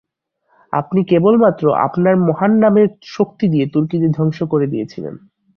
[0.73, 5.15] আপনি কেবলমাত্র আপনার মহান নামের শক্তি দিয়ে তুর্কিদের ধ্বংস করে দিয়েছিলেন।